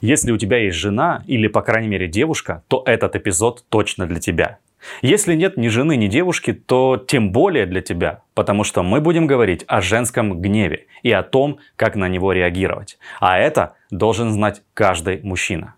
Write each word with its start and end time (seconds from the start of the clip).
Если 0.00 0.32
у 0.32 0.38
тебя 0.38 0.56
есть 0.56 0.78
жена 0.78 1.22
или, 1.26 1.46
по 1.46 1.60
крайней 1.60 1.88
мере, 1.88 2.08
девушка, 2.08 2.62
то 2.68 2.82
этот 2.86 3.16
эпизод 3.16 3.64
точно 3.68 4.06
для 4.06 4.18
тебя. 4.18 4.58
Если 5.02 5.34
нет 5.34 5.58
ни 5.58 5.68
жены, 5.68 5.94
ни 5.96 6.06
девушки, 6.06 6.54
то 6.54 6.96
тем 6.96 7.32
более 7.32 7.66
для 7.66 7.82
тебя, 7.82 8.22
потому 8.32 8.64
что 8.64 8.82
мы 8.82 9.02
будем 9.02 9.26
говорить 9.26 9.62
о 9.66 9.82
женском 9.82 10.40
гневе 10.40 10.86
и 11.02 11.12
о 11.12 11.22
том, 11.22 11.58
как 11.76 11.96
на 11.96 12.08
него 12.08 12.32
реагировать. 12.32 12.98
А 13.20 13.38
это 13.38 13.74
должен 13.90 14.30
знать 14.30 14.62
каждый 14.72 15.20
мужчина. 15.22 15.74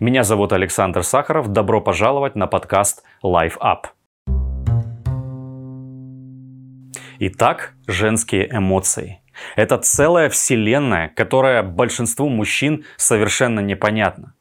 Меня 0.00 0.24
зовут 0.24 0.52
Александр 0.52 1.04
Сахаров. 1.04 1.46
Добро 1.48 1.80
пожаловать 1.80 2.34
на 2.34 2.48
подкаст 2.48 3.04
Life 3.22 3.56
Up. 3.60 3.84
Итак, 7.20 7.74
женские 7.86 8.48
эмоции. 8.50 9.19
Это 9.56 9.78
целая 9.78 10.28
вселенная, 10.28 11.08
которая 11.08 11.62
большинству 11.62 12.28
мужчин 12.28 12.84
совершенно 12.96 13.60
непонятна. 13.60 14.34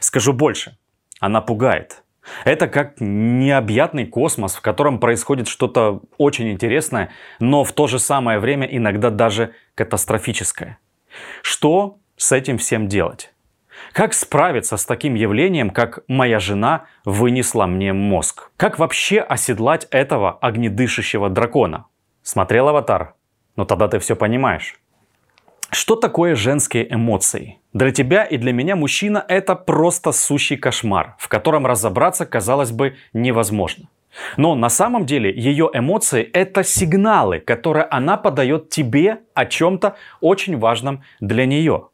Скажу 0.00 0.32
больше, 0.32 0.76
она 1.20 1.40
пугает. 1.40 2.02
Это 2.44 2.68
как 2.68 2.94
необъятный 3.00 4.06
космос, 4.06 4.54
в 4.54 4.60
котором 4.60 4.98
происходит 4.98 5.48
что-то 5.48 6.00
очень 6.16 6.50
интересное, 6.50 7.10
но 7.38 7.64
в 7.64 7.72
то 7.72 7.86
же 7.86 7.98
самое 7.98 8.38
время 8.38 8.66
иногда 8.66 9.10
даже 9.10 9.54
катастрофическое. 9.74 10.78
Что 11.42 11.98
с 12.16 12.32
этим 12.32 12.58
всем 12.58 12.88
делать? 12.88 13.30
Как 13.92 14.14
справиться 14.14 14.76
с 14.76 14.86
таким 14.86 15.14
явлением, 15.14 15.70
как 15.70 16.00
моя 16.08 16.38
жена 16.38 16.84
вынесла 17.04 17.66
мне 17.66 17.92
мозг? 17.92 18.50
Как 18.56 18.78
вообще 18.78 19.20
оседлать 19.20 19.86
этого 19.90 20.32
огнедышащего 20.32 21.28
дракона? 21.28 21.86
Смотрел 22.22 22.68
«Аватар»? 22.68 23.14
Ну 23.56 23.64
тогда 23.64 23.88
ты 23.88 23.98
все 23.98 24.16
понимаешь. 24.16 24.78
Что 25.70 25.96
такое 25.96 26.36
женские 26.36 26.92
эмоции? 26.92 27.58
Для 27.72 27.90
тебя 27.90 28.24
и 28.24 28.36
для 28.36 28.52
меня 28.52 28.76
мужчина 28.76 29.24
это 29.28 29.56
просто 29.56 30.12
сущий 30.12 30.56
кошмар, 30.56 31.16
в 31.18 31.28
котором 31.28 31.66
разобраться, 31.66 32.26
казалось 32.26 32.70
бы, 32.70 32.94
невозможно. 33.12 33.88
Но 34.36 34.54
на 34.54 34.68
самом 34.68 35.06
деле 35.06 35.32
ее 35.34 35.70
эмоции 35.72 36.22
это 36.22 36.62
сигналы, 36.62 37.40
которые 37.40 37.86
она 37.90 38.16
подает 38.16 38.70
тебе 38.70 39.18
о 39.34 39.46
чем-то 39.46 39.96
очень 40.20 40.58
важном 40.58 41.02
для 41.20 41.46
нее. 41.46 41.88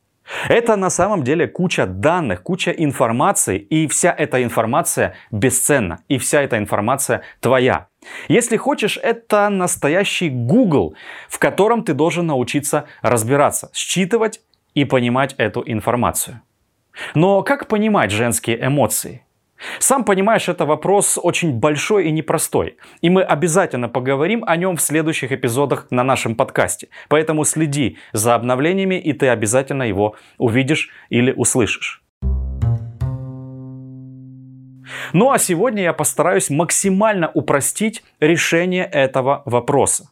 Это 0.49 0.77
на 0.77 0.91
самом 0.91 1.25
деле 1.25 1.49
куча 1.49 1.87
данных, 1.87 2.43
куча 2.43 2.71
информации, 2.71 3.59
и 3.59 3.89
вся 3.89 4.15
эта 4.17 4.43
информация 4.43 5.15
бесценна, 5.31 6.01
и 6.09 6.19
вся 6.19 6.43
эта 6.43 6.59
информация 6.59 7.23
твоя. 7.41 7.90
Если 8.29 8.56
хочешь, 8.56 8.98
это 9.03 9.48
настоящий 9.48 10.31
Google, 10.31 10.95
в 11.29 11.39
котором 11.39 11.84
ты 11.84 11.95
должен 11.95 12.27
научиться 12.27 12.84
разбираться, 13.03 13.70
считывать 13.75 14.41
и 14.75 14.84
понимать 14.84 15.34
эту 15.39 15.62
информацию. 15.67 16.41
Но 17.15 17.43
как 17.43 17.69
понимать 17.69 18.11
женские 18.11 18.65
эмоции? 18.65 19.25
Сам 19.78 20.05
понимаешь, 20.05 20.48
это 20.48 20.65
вопрос 20.65 21.19
очень 21.23 21.53
большой 21.53 22.09
и 22.09 22.12
непростой. 22.12 22.78
И 23.03 23.11
мы 23.11 23.23
обязательно 23.23 23.89
поговорим 23.89 24.43
о 24.47 24.56
нем 24.56 24.77
в 24.77 24.81
следующих 24.81 25.33
эпизодах 25.33 25.87
на 25.91 26.03
нашем 26.03 26.34
подкасте. 26.34 26.89
Поэтому 27.09 27.45
следи 27.45 27.98
за 28.12 28.34
обновлениями, 28.34 28.95
и 28.95 29.12
ты 29.12 29.28
обязательно 29.28 29.83
его 29.83 30.17
увидишь 30.39 30.91
или 31.11 31.33
услышишь. 31.33 32.03
Ну 35.12 35.30
а 35.30 35.39
сегодня 35.39 35.83
я 35.83 35.92
постараюсь 35.92 36.50
максимально 36.50 37.30
упростить 37.33 38.03
решение 38.20 38.84
этого 38.84 39.42
вопроса. 39.44 40.11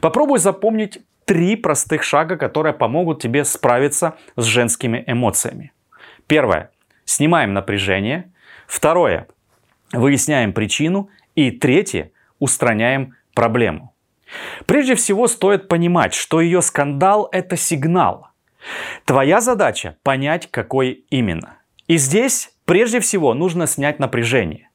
Попробуй 0.00 0.38
запомнить 0.38 1.00
три 1.24 1.56
простых 1.56 2.02
шага, 2.02 2.36
которые 2.36 2.72
помогут 2.72 3.20
тебе 3.20 3.44
справиться 3.44 4.16
с 4.36 4.44
женскими 4.44 5.04
эмоциями. 5.06 5.72
Первое. 6.26 6.70
Снимаем 7.04 7.52
напряжение. 7.52 8.32
Второе. 8.66 9.26
Выясняем 9.92 10.52
причину. 10.52 11.10
И 11.34 11.50
третье. 11.50 12.12
Устраняем 12.38 13.14
проблему. 13.34 13.94
Прежде 14.66 14.94
всего 14.94 15.28
стоит 15.28 15.68
понимать, 15.68 16.14
что 16.14 16.40
ее 16.40 16.62
скандал– 16.62 17.28
это 17.32 17.56
сигнал. 17.56 18.28
Твоя 19.04 19.40
задача– 19.40 19.96
понять, 20.02 20.50
какой 20.50 21.04
именно. 21.10 21.58
И 21.86 21.98
здесь 21.98 22.53
прежде 22.64 23.00
всего 23.00 23.34
нужно 23.34 23.66
снять 23.66 23.98
напряжение. 23.98 24.68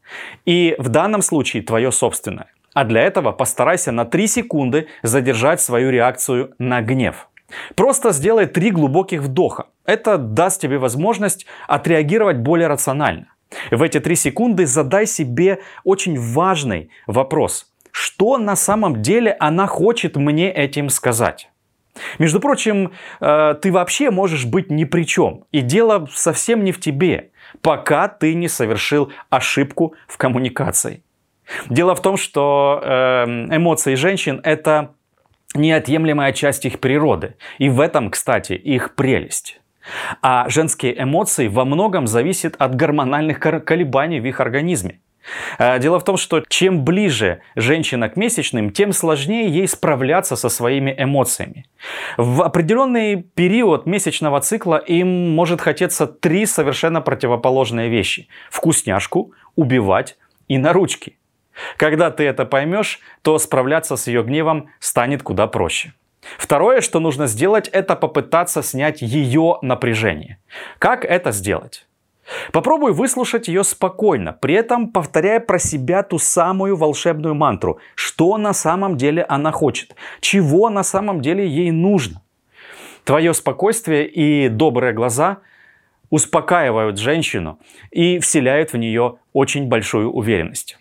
И 0.45 0.75
в 0.79 0.89
данном 0.89 1.21
случае 1.21 1.63
твое 1.63 1.91
собственное. 1.91 2.47
А 2.73 2.83
для 2.83 3.01
этого 3.01 3.31
постарайся 3.31 3.91
на 3.91 4.05
3 4.05 4.27
секунды 4.27 4.87
задержать 5.03 5.61
свою 5.61 5.89
реакцию 5.89 6.53
на 6.59 6.81
гнев. 6.81 7.29
Просто 7.75 8.11
сделай 8.11 8.45
3 8.45 8.71
глубоких 8.71 9.21
вдоха. 9.21 9.67
Это 9.85 10.17
даст 10.17 10.61
тебе 10.61 10.77
возможность 10.77 11.45
отреагировать 11.67 12.37
более 12.37 12.67
рационально. 12.67 13.33
В 13.71 13.81
эти 13.81 13.99
3 13.99 14.15
секунды 14.15 14.65
задай 14.65 15.07
себе 15.07 15.59
очень 15.83 16.19
важный 16.19 16.91
вопрос. 17.07 17.73
Что 17.91 18.37
на 18.37 18.55
самом 18.55 19.01
деле 19.01 19.35
она 19.39 19.65
хочет 19.65 20.15
мне 20.15 20.51
этим 20.51 20.89
сказать? 20.89 21.49
Между 22.19 22.39
прочим, 22.39 22.91
э, 23.19 23.55
ты 23.61 23.71
вообще 23.71 24.11
можешь 24.11 24.45
быть 24.45 24.71
ни 24.71 24.85
при 24.85 25.03
чем. 25.03 25.45
И 25.51 25.61
дело 25.61 26.07
совсем 26.11 26.63
не 26.63 26.71
в 26.71 26.79
тебе, 26.79 27.31
пока 27.61 28.07
ты 28.07 28.33
не 28.33 28.47
совершил 28.47 29.11
ошибку 29.29 29.95
в 30.07 30.17
коммуникации. 30.17 31.03
Дело 31.69 31.95
в 31.95 32.01
том, 32.01 32.17
что 32.17 32.81
эм, 32.83 33.55
эмоции 33.55 33.95
женщин 33.95 34.39
это 34.43 34.93
неотъемлемая 35.55 36.31
часть 36.33 36.65
их 36.65 36.79
природы. 36.79 37.35
И 37.57 37.69
в 37.69 37.79
этом, 37.79 38.11
кстати, 38.11 38.53
их 38.53 38.95
прелесть. 38.95 39.59
А 40.21 40.47
женские 40.49 41.01
эмоции 41.01 41.47
во 41.47 41.65
многом 41.65 42.05
зависят 42.05 42.55
от 42.59 42.75
гормональных 42.75 43.39
колебаний 43.39 44.19
в 44.19 44.25
их 44.25 44.39
организме. 44.39 44.99
Э, 45.57 45.79
дело 45.79 45.99
в 45.99 46.03
том, 46.03 46.17
что 46.17 46.43
чем 46.47 46.83
ближе 46.83 47.41
женщина 47.55 48.09
к 48.09 48.15
месячным, 48.15 48.71
тем 48.71 48.93
сложнее 48.93 49.49
ей 49.49 49.67
справляться 49.67 50.35
со 50.35 50.49
своими 50.49 50.95
эмоциями. 50.97 51.65
В 52.17 52.43
определенный 52.43 53.21
период 53.21 53.85
месячного 53.85 54.41
цикла 54.41 54.77
им 54.77 55.31
может 55.31 55.61
хотеться 55.61 56.07
три 56.07 56.45
совершенно 56.45 57.01
противоположные 57.01 57.89
вещи. 57.89 58.27
Вкусняшку, 58.49 59.33
убивать 59.55 60.17
и 60.47 60.57
на 60.57 60.73
ручки. 60.73 61.17
Когда 61.77 62.09
ты 62.09 62.23
это 62.23 62.45
поймешь, 62.45 62.99
то 63.21 63.37
справляться 63.37 63.97
с 63.97 64.07
ее 64.07 64.23
гневом 64.23 64.69
станет 64.79 65.23
куда 65.23 65.47
проще. 65.47 65.93
Второе, 66.37 66.81
что 66.81 66.99
нужно 66.99 67.27
сделать, 67.27 67.67
это 67.69 67.95
попытаться 67.95 68.61
снять 68.61 69.01
ее 69.01 69.57
напряжение. 69.61 70.37
Как 70.77 71.05
это 71.05 71.31
сделать? 71.31 71.87
Попробуй 72.51 72.93
выслушать 72.93 73.47
ее 73.47 73.63
спокойно, 73.63 74.33
при 74.33 74.53
этом 74.53 74.89
повторяя 74.89 75.39
про 75.39 75.59
себя 75.59 76.03
ту 76.03 76.19
самую 76.19 76.75
волшебную 76.75 77.35
мантру, 77.35 77.79
что 77.95 78.37
на 78.37 78.53
самом 78.53 78.97
деле 78.97 79.23
она 79.23 79.51
хочет, 79.51 79.95
чего 80.21 80.69
на 80.69 80.83
самом 80.83 81.21
деле 81.21 81.47
ей 81.47 81.71
нужно. 81.71 82.21
Твое 83.03 83.33
спокойствие 83.33 84.07
и 84.07 84.49
добрые 84.49 84.93
глаза 84.93 85.39
успокаивают 86.09 86.97
женщину 86.97 87.59
и 87.91 88.19
вселяют 88.19 88.73
в 88.73 88.77
нее 88.77 89.17
очень 89.33 89.67
большую 89.67 90.11
уверенность. 90.11 90.77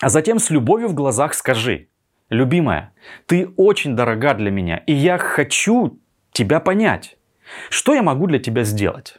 А 0.00 0.08
затем 0.08 0.38
с 0.38 0.50
любовью 0.50 0.88
в 0.88 0.94
глазах 0.94 1.34
скажи, 1.34 1.88
любимая, 2.30 2.92
ты 3.26 3.48
очень 3.56 3.96
дорога 3.96 4.34
для 4.34 4.50
меня, 4.50 4.76
и 4.86 4.92
я 4.92 5.18
хочу 5.18 5.98
тебя 6.32 6.60
понять. 6.60 7.16
Что 7.70 7.94
я 7.94 8.02
могу 8.02 8.26
для 8.26 8.38
тебя 8.38 8.62
сделать? 8.62 9.18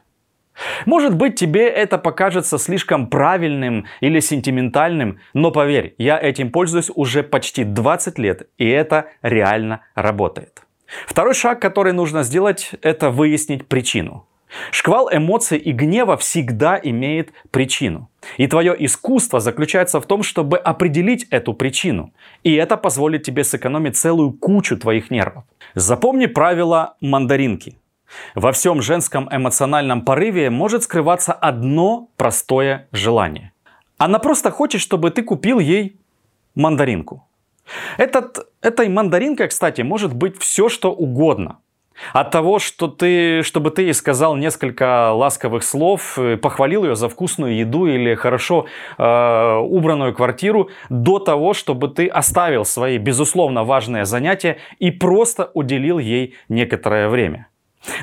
Может 0.86 1.16
быть, 1.16 1.36
тебе 1.36 1.68
это 1.68 1.98
покажется 1.98 2.58
слишком 2.58 3.08
правильным 3.08 3.86
или 4.02 4.20
сентиментальным, 4.20 5.20
но 5.34 5.52
поверь, 5.52 5.96
я 5.98 6.20
этим 6.20 6.52
пользуюсь 6.52 6.92
уже 6.94 7.24
почти 7.24 7.64
20 7.64 8.20
лет, 8.20 8.48
и 8.58 8.68
это 8.68 9.08
реально 9.22 9.82
работает. 9.96 10.64
Второй 11.06 11.34
шаг, 11.34 11.62
который 11.62 11.94
нужно 11.94 12.24
сделать, 12.24 12.72
это 12.82 13.10
выяснить 13.10 13.68
причину. 13.68 14.26
Шквал 14.72 15.10
эмоций 15.12 15.60
и 15.60 15.72
гнева 15.72 16.18
всегда 16.18 16.80
имеет 16.82 17.32
причину. 17.52 18.10
И 18.38 18.48
твое 18.48 18.76
искусство 18.80 19.40
заключается 19.40 20.02
в 20.02 20.08
том, 20.08 20.24
чтобы 20.24 20.58
определить 20.58 21.28
эту 21.30 21.54
причину. 21.54 22.14
И 22.44 22.56
это 22.56 22.76
позволит 22.76 23.24
тебе 23.24 23.44
сэкономить 23.44 23.96
целую 23.96 24.32
кучу 24.32 24.76
твоих 24.78 25.12
нервов. 25.12 25.44
Запомни 25.76 26.26
правило 26.26 26.96
мандаринки. 27.00 27.78
Во 28.36 28.52
всем 28.52 28.82
женском 28.82 29.28
эмоциональном 29.32 30.04
порыве 30.04 30.50
может 30.50 30.84
скрываться 30.84 31.34
одно 31.34 32.10
простое 32.18 32.88
желание. 32.92 33.52
Она 33.98 34.20
просто 34.20 34.52
хочет, 34.52 34.82
чтобы 34.82 35.12
ты 35.12 35.24
купил 35.24 35.60
ей 35.60 36.00
мандаринку. 36.56 37.28
Этот, 37.98 38.48
этой 38.62 38.90
мандаринкой, 38.90 39.48
кстати, 39.48 39.82
может 39.82 40.14
быть 40.14 40.40
все, 40.40 40.70
что 40.70 40.92
угодно. 40.92 41.60
От 42.14 42.32
того, 42.32 42.60
что 42.60 42.88
ты, 42.88 43.44
чтобы 43.44 43.72
ты 43.72 43.82
ей 43.84 43.94
сказал 43.94 44.38
несколько 44.38 45.12
ласковых 45.12 45.64
слов, 45.64 46.18
э, 46.18 46.38
похвалил 46.38 46.86
ее 46.86 46.96
за 46.96 47.10
вкусную 47.10 47.58
еду 47.58 47.88
или 47.88 48.16
хорошо 48.16 48.68
э, 48.98 49.56
убранную 49.58 50.14
квартиру, 50.14 50.70
до 50.90 51.20
того, 51.20 51.54
чтобы 51.54 51.90
ты 51.90 52.08
оставил 52.08 52.64
свои, 52.64 52.98
безусловно, 52.98 53.66
важные 53.66 54.06
занятия 54.06 54.60
и 54.80 54.92
просто 54.92 55.52
уделил 55.54 56.00
ей 56.00 56.36
некоторое 56.48 57.10
время. 57.10 57.49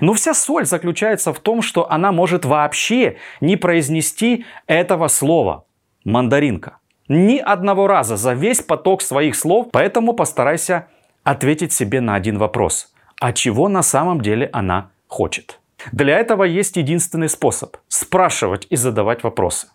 Но 0.00 0.14
вся 0.14 0.34
соль 0.34 0.66
заключается 0.66 1.32
в 1.32 1.40
том, 1.40 1.62
что 1.62 1.90
она 1.90 2.12
может 2.12 2.44
вообще 2.44 3.16
не 3.40 3.56
произнести 3.56 4.44
этого 4.66 5.08
слова 5.08 5.64
«мандаринка». 6.04 6.78
Ни 7.08 7.38
одного 7.38 7.86
раза 7.86 8.16
за 8.16 8.32
весь 8.32 8.62
поток 8.62 9.00
своих 9.00 9.36
слов, 9.36 9.68
поэтому 9.70 10.12
постарайся 10.12 10.88
ответить 11.22 11.72
себе 11.72 12.00
на 12.00 12.16
один 12.16 12.38
вопрос. 12.38 12.92
А 13.20 13.32
чего 13.32 13.68
на 13.68 13.82
самом 13.82 14.20
деле 14.20 14.50
она 14.52 14.90
хочет? 15.06 15.60
Для 15.92 16.18
этого 16.18 16.42
есть 16.44 16.76
единственный 16.76 17.28
способ– 17.28 17.76
спрашивать 17.88 18.66
и 18.70 18.76
задавать 18.76 19.22
вопросы. 19.22 19.68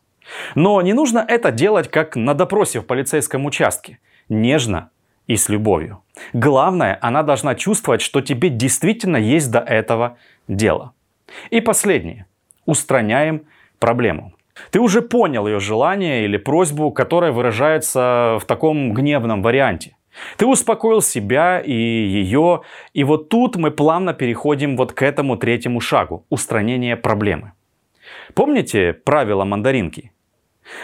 Но 0.56 0.82
не 0.82 0.94
нужно 0.94 1.24
это 1.28 1.52
делать 1.52 1.90
как 1.90 2.16
на 2.16 2.34
допросе 2.34 2.82
в 2.82 2.86
полицейском 2.86 3.46
участке. 3.46 4.00
Нежно 4.30 4.90
и 5.32 5.38
с 5.38 5.50
любовью. 5.50 6.04
Главное, 6.34 6.98
она 7.02 7.24
должна 7.24 7.56
чувствовать, 7.56 8.02
что 8.02 8.22
тебе 8.22 8.50
действительно 8.50 9.18
есть 9.18 9.50
до 9.50 9.60
этого 9.60 10.18
дело. 10.48 10.92
И 11.52 11.62
последнее. 11.62 12.26
Устраняем 12.66 13.42
проблему. 13.80 14.34
Ты 14.72 14.80
уже 14.80 15.02
понял 15.02 15.48
ее 15.48 15.60
желание 15.60 16.26
или 16.26 16.38
просьбу, 16.38 16.92
которая 16.92 17.32
выражается 17.32 18.38
в 18.42 18.46
таком 18.46 18.94
гневном 18.94 19.42
варианте. 19.42 19.96
Ты 20.38 20.46
успокоил 20.46 21.02
себя 21.02 21.62
и 21.62 21.72
ее, 21.72 22.62
и 22.94 23.06
вот 23.06 23.30
тут 23.30 23.56
мы 23.56 23.72
плавно 23.72 24.14
переходим 24.14 24.76
вот 24.76 24.92
к 24.92 25.02
этому 25.02 25.38
третьему 25.38 25.80
шагу– 25.80 26.26
устранение 26.30 26.98
проблемы. 26.98 27.54
Помните 28.34 28.92
правила 28.92 29.46
мандаринки? 29.46 30.12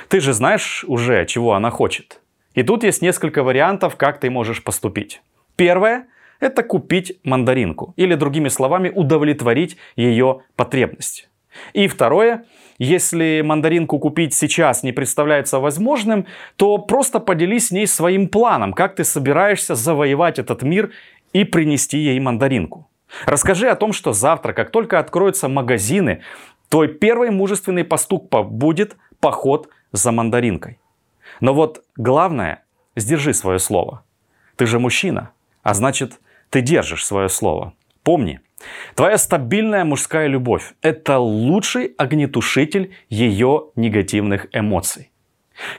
Ты 0.07 0.21
же 0.21 0.31
знаешь 0.31 0.85
уже, 0.87 1.25
чего 1.25 1.53
она 1.53 1.69
хочет. 1.69 2.21
И 2.57 2.63
тут 2.63 2.83
есть 2.83 3.03
несколько 3.03 3.43
вариантов, 3.43 3.97
как 3.97 4.19
ты 4.19 4.31
можешь 4.31 4.63
поступить. 4.63 5.21
Первое– 5.55 6.07
это 6.39 6.63
купить 6.63 7.19
мандаринку, 7.23 7.93
или 7.97 8.15
другими 8.15 8.49
словами, 8.49 8.89
удовлетворить 8.89 9.77
ее 9.95 10.41
потребность. 10.55 11.29
И 11.73 11.87
второе– 11.87 12.45
если 12.79 13.41
мандаринку 13.43 13.99
купить 13.99 14.33
сейчас 14.33 14.83
не 14.83 14.91
представляется 14.91 15.59
возможным, 15.59 16.25
то 16.55 16.79
просто 16.79 17.19
поделись 17.19 17.67
с 17.67 17.71
ней 17.71 17.87
своим 17.87 18.27
планом, 18.27 18.73
как 18.73 18.95
ты 18.95 19.03
собираешься 19.03 19.75
завоевать 19.75 20.39
этот 20.39 20.63
мир 20.63 20.91
и 21.33 21.43
принести 21.43 21.97
ей 21.97 22.19
мандаринку. 22.19 22.87
Расскажи 23.25 23.67
о 23.67 23.75
том, 23.75 23.93
что 23.93 24.13
завтра, 24.13 24.53
как 24.53 24.71
только 24.71 24.99
откроются 24.99 25.47
магазины, 25.47 26.21
твой 26.69 26.87
первый 26.87 27.31
мужественный 27.31 27.83
поступок 27.83 28.51
будет 28.51 28.95
поход 29.19 29.69
за 29.91 30.11
мандаринкой. 30.11 30.77
Но 31.39 31.53
вот 31.53 31.83
главное, 31.95 32.63
сдержи 32.95 33.33
свое 33.33 33.59
слово. 33.59 34.03
Ты 34.55 34.65
же 34.65 34.79
мужчина, 34.79 35.31
а 35.63 35.73
значит, 35.73 36.19
ты 36.49 36.61
держишь 36.61 37.05
свое 37.05 37.29
слово. 37.29 37.73
Помни, 38.03 38.39
Твоя 38.95 39.17
стабильная 39.17 39.85
мужская 39.85 40.27
любовь– 40.27 40.73
это 40.81 41.19
лучший 41.19 41.93
огнетушитель 41.97 42.95
ее 43.09 43.69
негативных 43.75 44.47
эмоций. 44.51 45.11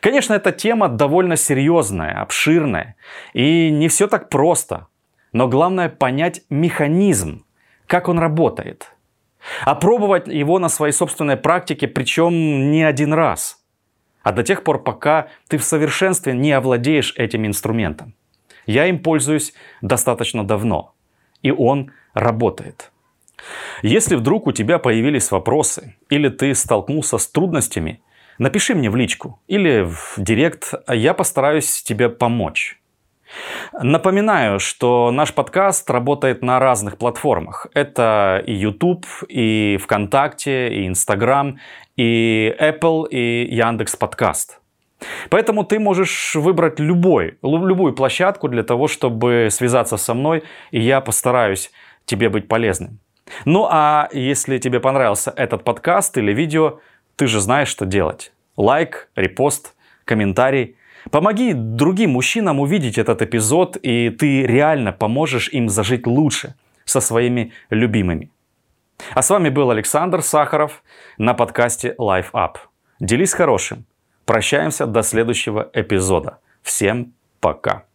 Конечно, 0.00 0.34
эта 0.34 0.52
тема 0.52 0.88
довольно 0.88 1.36
серьезная, 1.36 2.20
обширная, 2.20 2.96
и 3.32 3.70
не 3.70 3.88
все 3.88 4.08
так 4.08 4.28
просто. 4.28 4.86
Но 5.32 5.48
главное 5.48 5.88
понять 5.88 6.42
механизм, 6.50 7.44
как 7.86 8.08
он 8.08 8.18
работает. 8.18 8.92
Опробовать 9.64 10.26
его 10.26 10.58
на 10.58 10.68
своей 10.68 10.92
собственной 10.92 11.36
практике, 11.36 11.86
причем 11.86 12.70
не 12.70 12.82
один 12.82 13.12
раз. 13.12 13.57
А 14.22 14.32
до 14.32 14.42
тех 14.42 14.64
пор, 14.64 14.82
пока 14.82 15.28
ты 15.48 15.58
в 15.58 15.64
совершенстве 15.64 16.34
не 16.34 16.52
овладеешь 16.52 17.14
этим 17.16 17.46
инструментом. 17.46 18.14
Я 18.66 18.86
им 18.86 18.98
пользуюсь 18.98 19.54
достаточно 19.80 20.44
давно. 20.44 20.94
И 21.42 21.50
он 21.50 21.92
работает. 22.14 22.90
Если 23.82 24.16
вдруг 24.16 24.46
у 24.46 24.52
тебя 24.52 24.78
появились 24.78 25.30
вопросы 25.30 25.96
или 26.10 26.28
ты 26.28 26.54
столкнулся 26.54 27.18
с 27.18 27.28
трудностями, 27.28 28.02
напиши 28.38 28.74
мне 28.74 28.90
в 28.90 28.96
личку 28.96 29.40
или 29.46 29.82
в 29.82 30.14
директ, 30.16 30.74
а 30.86 30.94
я 30.94 31.14
постараюсь 31.14 31.82
тебе 31.82 32.08
помочь. 32.08 32.77
Напоминаю, 33.72 34.58
что 34.58 35.10
наш 35.10 35.34
подкаст 35.34 35.90
работает 35.90 36.42
на 36.42 36.58
разных 36.58 36.98
платформах. 36.98 37.66
Это 37.74 38.42
и 38.46 38.52
YouTube, 38.52 39.06
и 39.28 39.78
ВКонтакте, 39.82 40.68
и 40.68 40.88
Instagram, 40.88 41.58
и 41.96 42.54
Apple, 42.58 43.08
и 43.08 43.54
Яндекс 43.54 43.96
Подкаст. 43.96 44.60
Поэтому 45.30 45.64
ты 45.64 45.78
можешь 45.78 46.34
выбрать 46.34 46.80
любой, 46.80 47.38
любую 47.42 47.94
площадку 47.94 48.48
для 48.48 48.62
того, 48.62 48.88
чтобы 48.88 49.48
связаться 49.50 49.96
со 49.96 50.14
мной, 50.14 50.42
и 50.70 50.80
я 50.80 51.00
постараюсь 51.00 51.70
тебе 52.04 52.28
быть 52.28 52.48
полезным. 52.48 52.98
Ну 53.44 53.68
а 53.70 54.08
если 54.12 54.58
тебе 54.58 54.80
понравился 54.80 55.32
этот 55.36 55.62
подкаст 55.62 56.16
или 56.18 56.32
видео, 56.32 56.80
ты 57.16 57.26
же 57.26 57.40
знаешь, 57.40 57.68
что 57.68 57.84
делать. 57.84 58.32
Лайк, 58.56 59.08
репост, 59.14 59.74
комментарий. 60.04 60.77
Помоги 61.10 61.52
другим 61.54 62.10
мужчинам 62.10 62.60
увидеть 62.60 62.98
этот 62.98 63.22
эпизод, 63.22 63.76
и 63.82 64.10
ты 64.10 64.46
реально 64.46 64.92
поможешь 64.92 65.48
им 65.48 65.68
зажить 65.68 66.06
лучше 66.06 66.54
со 66.84 67.00
своими 67.00 67.52
любимыми. 67.70 68.30
А 69.14 69.22
с 69.22 69.30
вами 69.30 69.48
был 69.48 69.70
Александр 69.70 70.22
Сахаров 70.22 70.82
на 71.18 71.34
подкасте 71.34 71.94
Life 71.98 72.32
Up. 72.32 72.56
Делись 73.00 73.32
хорошим. 73.32 73.84
Прощаемся 74.24 74.86
до 74.86 75.02
следующего 75.02 75.70
эпизода. 75.72 76.38
Всем 76.62 77.14
пока. 77.40 77.87